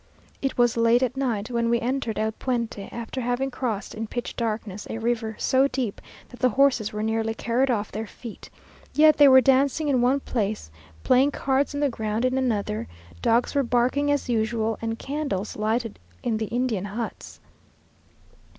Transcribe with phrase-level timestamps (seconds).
[0.41, 4.35] It was late at night when we entered el Puente, after having crossed in pitch
[4.35, 8.49] darkness a river so deep that the horses were nearly carried off their feet;
[8.95, 10.71] yet they were dancing in one place,
[11.03, 12.87] playing cards on the ground in another,
[13.21, 17.39] dogs were barking as usual, and candles lighted in the Indian huts.